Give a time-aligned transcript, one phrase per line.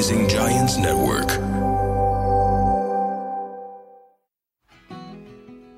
[0.00, 1.30] Rising Giants Network.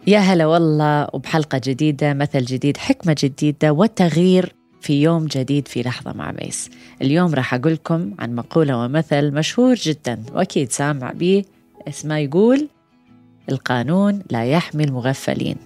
[0.07, 6.13] يا هلا والله وبحلقة جديدة مثل جديد حكمة جديدة وتغيير في يوم جديد في لحظة
[6.13, 6.71] مع ميس.
[7.03, 11.45] اليوم راح أقول لكم عن مقولة ومثل مشهور جدا وأكيد سامع به
[11.89, 12.69] اسمه يقول
[13.49, 15.57] القانون لا يحمي المغفلين.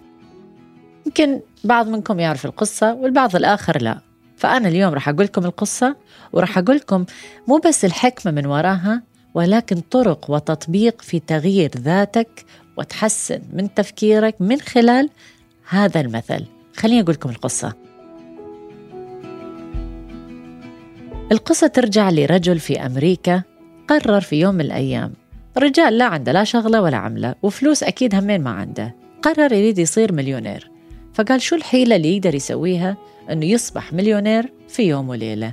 [1.06, 4.05] يمكن بعض منكم يعرف القصة والبعض الآخر لا.
[4.36, 5.96] فأنا اليوم راح أقول لكم القصة
[6.32, 7.04] وراح أقول لكم
[7.48, 9.02] مو بس الحكمة من وراها
[9.34, 12.44] ولكن طرق وتطبيق في تغيير ذاتك
[12.76, 15.10] وتحسن من تفكيرك من خلال
[15.68, 16.44] هذا المثل.
[16.76, 17.72] خليني أقول لكم القصة.
[21.32, 23.42] القصة ترجع لرجل في أمريكا
[23.88, 25.12] قرر في يوم من الأيام
[25.58, 30.12] رجال لا عنده لا شغلة ولا عملة وفلوس أكيد همين ما عنده قرر يريد يصير
[30.12, 30.70] مليونير.
[31.14, 32.96] فقال شو الحيلة اللي يقدر يسويها؟
[33.30, 35.52] أنه يصبح مليونير في يوم وليلة.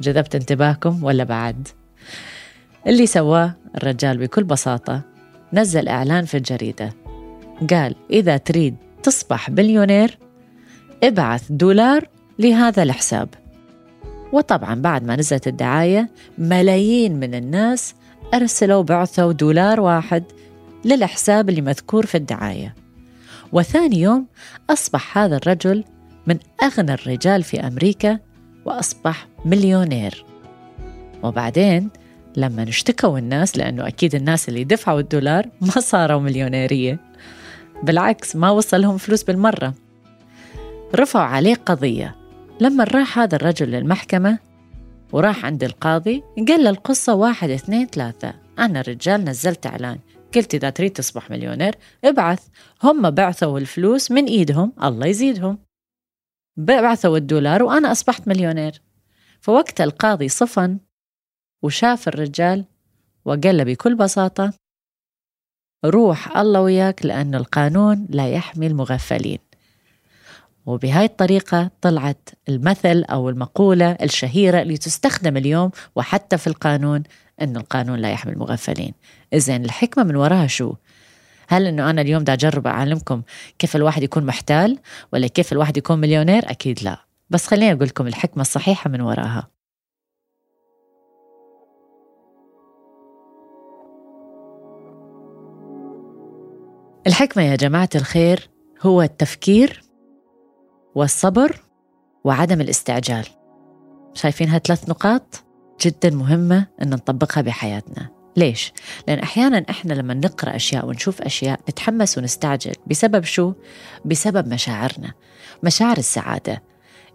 [0.00, 1.68] جذبت انتباهكم ولا بعد؟
[2.86, 5.02] اللي سواه الرجال بكل بساطة
[5.52, 6.92] نزل إعلان في الجريدة.
[7.70, 10.18] قال إذا تريد تصبح بليونير
[11.02, 13.28] ابعث دولار لهذا الحساب.
[14.32, 17.94] وطبعا بعد ما نزلت الدعاية ملايين من الناس
[18.34, 20.24] أرسلوا بعثوا دولار واحد
[20.84, 22.74] للحساب اللي مذكور في الدعاية.
[23.52, 24.26] وثاني يوم
[24.70, 25.84] أصبح هذا الرجل
[26.26, 28.18] من أغنى الرجال في أمريكا
[28.64, 30.24] وأصبح مليونير.
[31.22, 31.90] وبعدين
[32.36, 37.00] لما اشتكوا الناس لأنه أكيد الناس اللي دفعوا الدولار ما صاروا مليونيرية.
[37.82, 39.74] بالعكس ما وصلهم فلوس بالمرة.
[40.94, 42.16] رفعوا عليه قضية.
[42.60, 44.38] لما راح هذا الرجل للمحكمة
[45.12, 48.34] وراح عند القاضي قال له القصة واحد اثنين ثلاثة.
[48.58, 49.98] أنا رجال نزلت إعلان.
[50.34, 52.40] قلت إذا تريد تصبح مليونير ابعث.
[52.82, 55.65] هم بعثوا الفلوس من إيدهم الله يزيدهم.
[56.56, 58.82] بعثوا الدولار وأنا أصبحت مليونير.
[59.40, 60.78] فوقت القاضي صفن
[61.62, 62.64] وشاف الرجال
[63.24, 64.52] وقال له بكل بساطة
[65.84, 69.38] روح الله وياك لأن القانون لا يحمي المغفلين.
[70.66, 77.02] وبهاي الطريقة طلعت المثل أو المقولة الشهيرة اللي تستخدم اليوم وحتى في القانون
[77.40, 78.94] أن القانون لا يحمي المغفلين.
[79.32, 80.74] إذن الحكمة من وراها شو؟
[81.48, 83.22] هل إنه أنا اليوم دا أجرب أعلمكم
[83.58, 84.78] كيف الواحد يكون محتال
[85.12, 87.06] ولا كيف الواحد يكون مليونير؟ أكيد لا.
[87.30, 89.48] بس خليني أقول لكم الحكمة الصحيحة من وراها.
[97.06, 98.50] الحكمة يا جماعة الخير
[98.82, 99.82] هو التفكير
[100.94, 101.60] والصبر
[102.24, 103.26] وعدم الاستعجال.
[104.14, 105.44] شايفين هالثلاث نقاط؟
[105.80, 108.15] جدا مهمة إن نطبقها بحياتنا.
[108.36, 108.72] ليش؟
[109.08, 112.72] لأن أحيانا إحنا لما نقرأ أشياء ونشوف أشياء نتحمس ونستعجل.
[112.86, 113.52] بسبب شو؟
[114.04, 115.12] بسبب مشاعرنا.
[115.62, 116.62] مشاعر السعادة.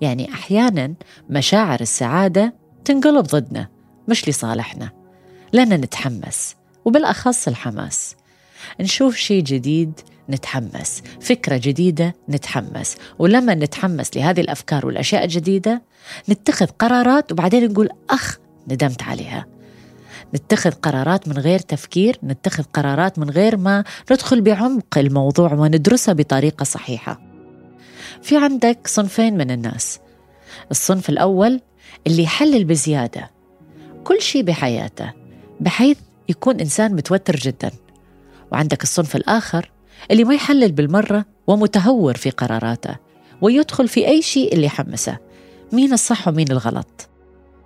[0.02, 0.94] يعني أحيانا
[1.30, 2.54] مشاعر السعادة
[2.86, 3.68] تنقلب ضدنا
[4.08, 4.90] مش لصالحنا.
[5.54, 6.56] لأننا نتحمس
[6.86, 8.16] وبالأخص الحماس.
[8.80, 10.00] نشوف شيء جديد
[10.30, 11.04] نتحمس.
[11.22, 12.96] فكرة جديدة نتحمس.
[13.20, 15.82] ولما نتحمس لهذه الأفكار والأشياء الجديدة
[16.30, 19.51] نتخذ قرارات وبعدين نقول أخ ندمت عليها.
[20.36, 26.64] نتخذ قرارات من غير تفكير نتخذ قرارات من غير ما ندخل بعمق الموضوع وندرسها بطريقة
[26.64, 27.22] صحيحة.
[28.22, 30.00] في عندك صنفين من الناس.
[30.72, 31.62] الصنف الأول
[32.08, 33.32] اللي يحلل بزيادة
[34.04, 35.14] كل شيء بحياته
[35.60, 35.98] بحيث
[36.30, 37.72] يكون إنسان متوتر جدا.
[38.52, 39.72] وعندك الصنف الآخر
[40.12, 42.96] اللي ما يحلل بالمرة ومتهور في قراراته
[43.42, 45.18] ويدخل في أي شيء اللي يحمسه
[45.72, 47.10] مين الصح ومين الغلط.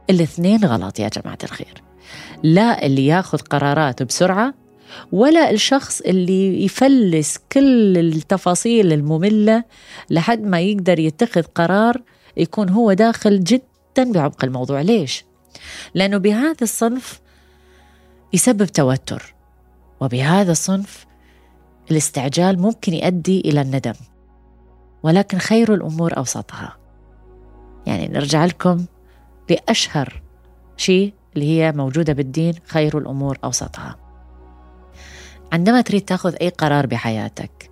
[0.09, 1.84] الاثنين غلط يا جماعة الخير.
[2.43, 4.53] لا اللي ياخذ قرارات بسرعة
[5.11, 9.63] ولا الشخص اللي يفلس كل التفاصيل المملة
[10.09, 12.01] لحد ما يقدر يتخذ قرار
[12.37, 15.25] يكون هو داخل جدا بعمق الموضوع ليش؟
[15.93, 17.21] لأنه بهذا الصنف
[18.33, 19.35] يسبب توتر
[20.01, 21.05] وبهذا الصنف
[21.91, 23.93] الاستعجال ممكن يؤدي إلى الندم
[25.03, 26.77] ولكن خير الأمور أوسطها
[27.85, 28.85] يعني نرجع لكم
[29.49, 30.21] لأشهر
[30.77, 33.95] شيء اللي هي موجودة بالدين خير الأمور أوسطها.
[35.53, 37.69] عندما تريد تأخذ أي قرار بحياتك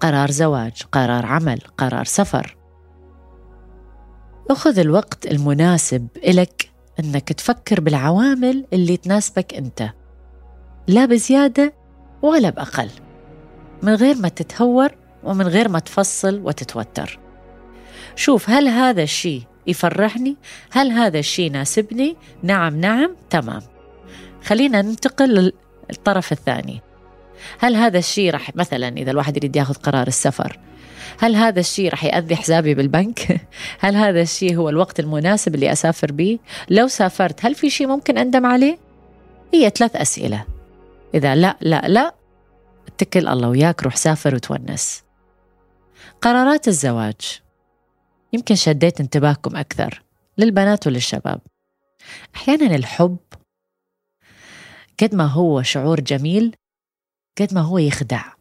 [0.00, 2.56] قرار زواج قرار عمل قرار سفر
[4.50, 6.70] أخذ الوقت المناسب إلك
[7.00, 9.90] أنك تفكر بالعوامل اللي تناسبك أنت.
[10.88, 11.74] لا بزيادة
[12.22, 12.90] ولا بأقل.
[13.82, 14.90] من غير ما تتهور
[15.24, 17.18] ومن غير ما تفصل وتتوتر.
[18.16, 20.36] شوف هل هذا الشيء يفرحني؟
[20.70, 23.62] هل هذا الشيء يناسبني نعم نعم تمام.
[24.44, 25.52] خلينا ننتقل
[25.90, 26.80] للطرف الثاني.
[27.58, 30.58] هل هذا الشيء راح مثلا إذا الواحد يريد ياخذ قرار السفر
[31.18, 33.40] هل هذا الشيء راح يأذي حسابي بالبنك؟
[33.84, 36.38] هل هذا الشيء هو الوقت المناسب اللي أسافر به؟
[36.70, 38.78] لو سافرت هل في شيء ممكن أندم عليه؟
[39.54, 40.44] هي ثلاث أسئلة.
[41.14, 42.14] إذا لا لا لا
[42.88, 45.02] اتكل الله وياك روح سافر وتونس.
[46.22, 47.40] قرارات الزواج.
[48.32, 50.02] يمكن شديت انتباهكم أكثر
[50.38, 51.40] للبنات وللشباب.
[52.34, 53.18] أحيانا الحب
[55.00, 56.56] قد ما هو شعور جميل
[57.40, 58.32] قد ما هو يخدع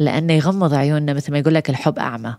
[0.00, 2.36] لأنه يغمض عيوننا مثل ما يقول لك الحب أعمى.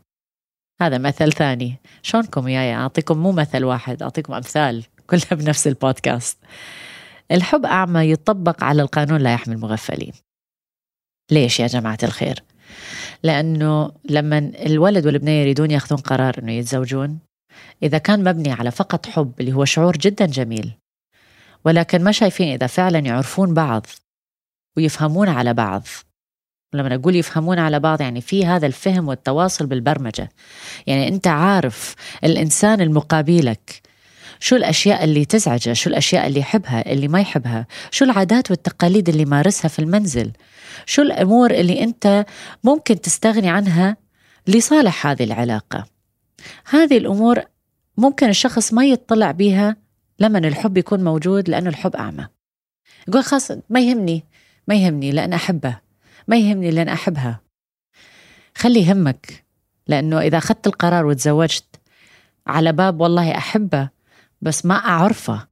[0.82, 1.80] هذا مثل ثاني.
[2.02, 6.38] شلونكم وياي أعطيكم مو مثل واحد أعطيكم أمثال كلها بنفس البودكاست.
[7.32, 10.14] الحب أعمى يطبق على القانون لا يحمي المغفلين.
[11.32, 12.44] ليش يا جماعة الخير؟
[13.24, 17.20] لأنه لما الولد والبنية يريدون يأخذون قرار أنه يتزوجون
[17.84, 20.72] إذا كان مبني على فقط حب اللي هو شعور جدا جميل
[21.66, 23.88] ولكن ما شايفين إذا فعلا يعرفون بعض
[24.78, 25.84] ويفهمون على بعض.
[26.74, 30.30] لما أقول يفهمون على بعض يعني في هذا الفهم والتواصل بالبرمجة.
[30.88, 33.82] يعني أنت عارف الإنسان المقابلك
[34.40, 39.22] شو الأشياء اللي تزعجه شو الأشياء اللي يحبها اللي ما يحبها شو العادات والتقاليد اللي
[39.22, 40.32] يمارسها في المنزل
[40.86, 42.26] شو الأمور اللي أنت
[42.64, 43.98] ممكن تستغني عنها
[44.48, 45.86] لصالح هذه العلاقة.
[46.70, 47.42] هذه الأمور
[47.98, 49.76] ممكن الشخص ما يطلع بيها
[50.20, 52.28] لما الحب يكون موجود لأنه الحب أعمى.
[53.08, 54.24] يقول خلاص ما يهمني
[54.68, 55.80] ما يهمني لأن أحبه
[56.28, 57.42] ما يهمني لأن أحبها.
[58.56, 59.46] خلي يهمك
[59.88, 61.66] لأنه إذا أخذت القرار وتزوجت
[62.48, 63.90] على باب والله أحبه
[64.42, 65.48] بس ما أعرفه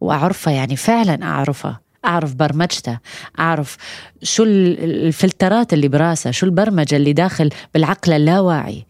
[0.00, 2.98] وأعرفه يعني فعلا أعرفه أعرف برمجته
[3.38, 3.76] أعرف
[4.22, 8.86] شو الفلترات اللي براسه شو البرمجة اللي داخل بالعقل اللاواعي.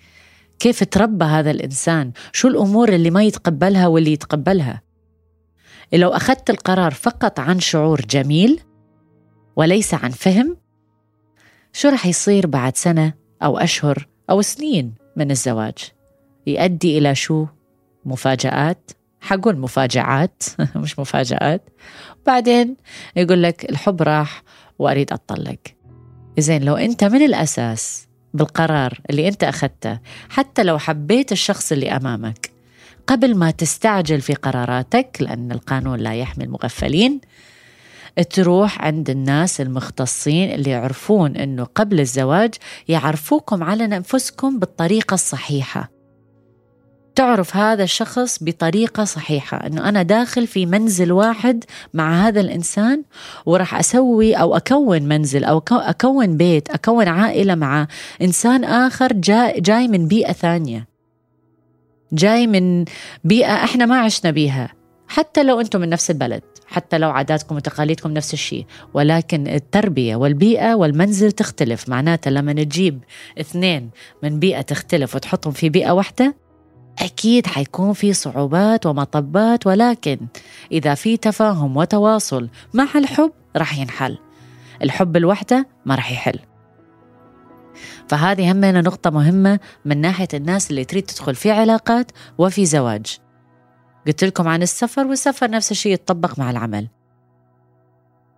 [0.58, 4.82] كيف تربى هذا الإنسان؟ شو الأمور اللي ما يتقبلها واللي يتقبلها؟
[5.92, 8.60] لو أخذت القرار فقط عن شعور جميل
[9.56, 10.56] وليس عن فهم
[11.72, 13.12] شو رح يصير بعد سنة
[13.42, 15.78] أو أشهر أو سنين من الزواج؟
[16.46, 17.46] يؤدي إلى شو؟
[18.04, 18.90] مفاجآت؟
[19.24, 20.42] حقول مفاجآت
[20.76, 21.70] مش مفاجآت.
[22.26, 22.76] بعدين
[23.16, 24.42] يقول لك الحب راح
[24.78, 25.58] وأريد أتطلق.
[26.38, 29.98] زين لو أنت من الأساس بالقرار اللي أنت أخذته
[30.28, 32.50] حتى لو حبيت الشخص اللي أمامك
[33.06, 37.20] قبل ما تستعجل في قراراتك لأن القانون لا يحمي المغفلين
[38.30, 42.54] تروح عند الناس المختصين اللي يعرفون أنه قبل الزواج
[42.88, 45.93] يعرفوكم على أنفسكم بالطريقة الصحيحة.
[47.14, 51.64] تعرف هذا الشخص بطريقة صحيحة أنه أنا داخل في منزل واحد
[51.94, 53.02] مع هذا الإنسان
[53.46, 57.86] وراح أسوي أو أكون منزل أو أكون بيت أكون عائلة مع
[58.22, 60.88] إنسان آخر جاي, جاي من بيئة ثانية.
[62.12, 62.84] جاي من
[63.24, 64.68] بيئة إحنا ما عشنا بيها.
[65.08, 70.74] حتى لو أنتم من نفس البلد حتى لو عاداتكم وتقاليدكم نفس الشيء ولكن التربية والبيئة
[70.74, 71.88] والمنزل تختلف.
[71.88, 73.04] معناتها لما نجيب
[73.40, 73.90] اثنين
[74.22, 76.43] من بيئة تختلف وتحطهم في بيئة واحدة
[76.98, 80.18] أكيد حيكون في صعوبات ومطبات ولكن
[80.72, 84.18] إذا في تفاهم وتواصل مع الحب رح ينحل.
[84.82, 86.38] الحب الوحدة ما رح يحل.
[88.08, 93.18] فهذه همنا نقطة مهمة من ناحية الناس اللي تريد تدخل في علاقات وفي زواج.
[94.06, 96.88] قلت لكم عن السفر والسفر نفس الشيء يتطبق مع العمل.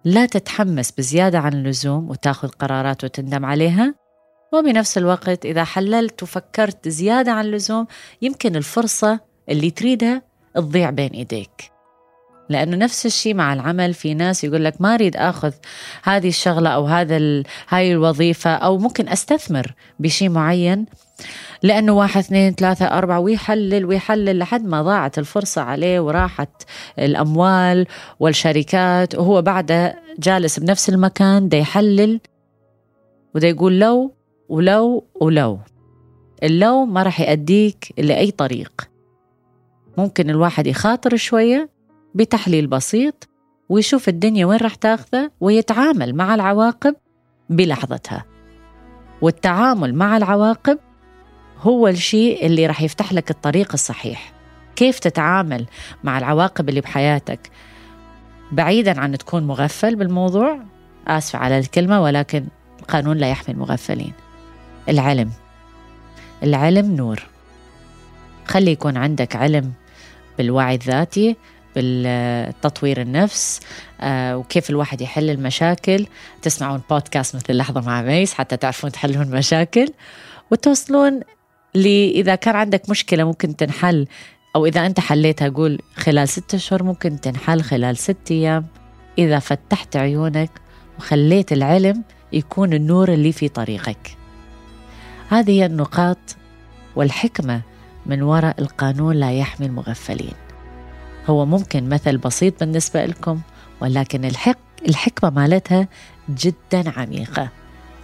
[0.05, 4.06] لا تتحمس بزيادة عن اللزوم وتاخذ قرارات وتندم عليها.
[4.53, 7.87] وبنفس الوقت إذا حللت وفكرت زيادة عن اللزوم
[8.23, 10.23] يمكن الفرصة اللي تريدها
[10.55, 11.77] تضيع بين إيديك.
[12.49, 15.53] لأنه نفس الشيء مع العمل في ناس يقول لك ما أريد أخذ
[16.03, 20.87] هذه الشغلة أو هذا هاي الوظيفة أو ممكن أستثمر بشيء معين.
[21.63, 26.63] لأنه واحد اثنين ثلاثة أربعة ويحلل ويحلل لحد ما ضاعت الفرصة عليه وراحت
[26.99, 27.87] الأموال
[28.21, 32.21] والشركات وهو بعدها جالس بنفس المكان دا يحلل
[33.35, 34.16] ودا يقول لو
[34.49, 35.59] ولو ولو.
[36.43, 38.91] اللو ما راح يأديك لأي طريق.
[39.99, 41.71] ممكن الواحد يخاطر شوية
[42.15, 43.29] بتحليل بسيط
[43.69, 46.95] ويشوف الدنيا وين راح تاخذه ويتعامل مع العواقب
[47.51, 48.25] بلحظتها.
[49.23, 50.79] والتعامل مع العواقب
[51.61, 54.33] هو الشيء اللي راح يفتح لك الطريق الصحيح.
[54.77, 55.67] كيف تتعامل
[56.05, 57.51] مع العواقب اللي بحياتك؟
[58.53, 60.61] بعيدا عن تكون مغفل بالموضوع
[61.09, 62.47] آسفة على الكلمة ولكن
[62.81, 64.13] القانون لا يحمي المغفلين.
[64.89, 65.31] العلم.
[66.43, 67.23] العلم نور.
[68.47, 69.73] خلي يكون عندك علم
[70.39, 71.37] بالوعي الذاتي
[71.75, 73.61] بالتطوير النفس
[74.01, 76.07] آه، وكيف الواحد يحل المشاكل.
[76.43, 79.89] تسمعون بودكاست مثل لحظة مع ميس حتى تعرفون تحلون مشاكل.
[80.51, 81.21] وتوصلون
[81.77, 84.07] إذا كان عندك مشكلة ممكن تنحل
[84.57, 88.67] أو إذا أنت حليتها قول خلال ستة أشهر ممكن تنحل خلال ست أيام.
[89.19, 90.51] إذا فتحت عيونك
[90.99, 92.03] وخليت العلم
[92.33, 94.17] يكون النور اللي في طريقك.
[95.31, 96.19] هذه هي النقاط
[96.97, 97.61] والحكمة
[98.07, 100.35] من وراء القانون لا يحمي المغفلين.
[101.27, 103.41] هو ممكن مثل بسيط بالنسبة لكم
[103.81, 105.89] ولكن الحق الحكمة مالتها
[106.31, 107.49] جدا عميقة.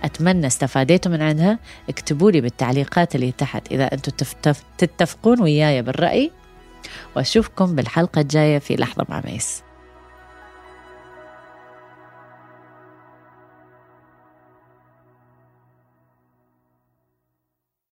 [0.04, 4.12] أتمنى استفاديتوا من عندها اكتبوا لي بالتعليقات اللي تحت إذا أنتم
[4.78, 6.30] تتفقون وياي بالرأي.
[7.16, 9.62] وأشوفكم بالحلقة الجاية في لحظة مع ميس.